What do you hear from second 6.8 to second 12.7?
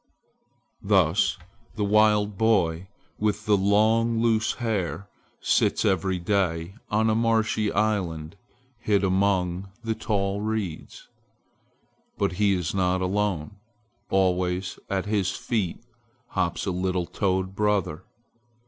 on a marshy island hid among the tall reeds. But he